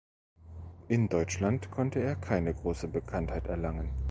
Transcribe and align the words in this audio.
In 0.87 1.09
Deutschland 1.09 1.69
konnte 1.69 2.01
er 2.01 2.15
keine 2.15 2.55
große 2.55 2.87
Bekanntheit 2.87 3.45
erlangen. 3.45 3.93